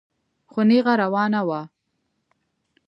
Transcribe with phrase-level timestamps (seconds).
[0.51, 1.61] خو نېغه روانه وه.